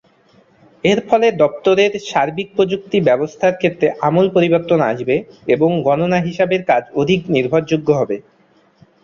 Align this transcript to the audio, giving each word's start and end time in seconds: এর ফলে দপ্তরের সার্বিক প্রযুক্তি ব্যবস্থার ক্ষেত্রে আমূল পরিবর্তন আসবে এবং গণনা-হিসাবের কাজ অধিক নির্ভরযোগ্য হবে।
এর 0.83 0.99
ফলে 1.07 1.27
দপ্তরের 1.41 1.91
সার্বিক 2.09 2.47
প্রযুক্তি 2.55 2.97
ব্যবস্থার 3.01 3.53
ক্ষেত্রে 3.57 3.87
আমূল 4.01 4.27
পরিবর্তন 4.33 4.79
আসবে 4.91 5.15
এবং 5.47 5.69
গণনা-হিসাবের 5.87 6.61
কাজ 6.65 6.83
অধিক 7.01 7.21
নির্ভরযোগ্য 7.35 7.87
হবে। 7.93 8.17